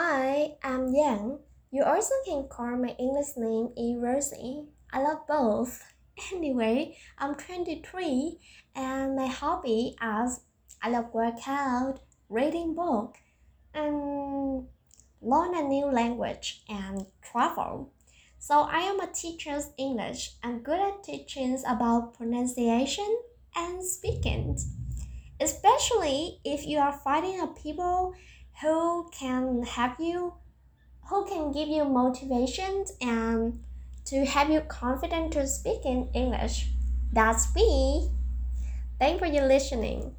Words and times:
I 0.00 0.54
am 0.62 0.94
young. 0.94 1.40
You 1.72 1.82
also 1.82 2.14
can 2.24 2.46
call 2.46 2.76
my 2.76 2.94
English 3.00 3.36
name 3.36 3.70
E 3.76 3.96
Rosie. 3.98 4.66
I 4.92 5.02
love 5.02 5.26
both. 5.26 5.82
Anyway, 6.32 6.96
I'm 7.18 7.34
23 7.34 8.38
and 8.76 9.16
my 9.16 9.26
hobby 9.26 9.96
is 10.00 10.40
I 10.80 10.90
love 10.90 11.12
workout, 11.12 11.98
reading 12.28 12.74
book, 12.74 13.16
and 13.74 14.66
learn 15.20 15.54
a 15.54 15.62
new 15.62 15.86
language 15.86 16.62
and 16.68 17.06
travel. 17.22 17.92
So 18.38 18.62
I 18.70 18.80
am 18.80 19.00
a 19.00 19.12
teacher's 19.12 19.70
English. 19.78 20.34
I'm 20.44 20.60
good 20.60 20.80
at 20.80 21.02
teaching 21.02 21.60
about 21.66 22.14
pronunciation 22.14 23.18
and 23.56 23.84
speaking. 23.84 24.58
Especially 25.40 26.38
if 26.44 26.66
you 26.66 26.78
are 26.78 27.00
finding 27.04 27.40
a 27.40 27.48
people 27.48 28.14
who 28.60 29.08
can 29.12 29.47
help 29.62 29.98
you, 29.98 30.34
who 31.08 31.26
can 31.26 31.52
give 31.52 31.68
you 31.68 31.84
motivation 31.84 32.84
and 33.00 33.60
to 34.04 34.24
have 34.24 34.50
you 34.50 34.60
confident 34.60 35.32
to 35.32 35.46
speak 35.46 35.84
in 35.84 36.08
English. 36.14 36.68
That's 37.12 37.54
me. 37.54 38.10
Thank 38.98 39.14
you 39.14 39.18
for 39.18 39.26
your 39.26 39.46
listening. 39.46 40.14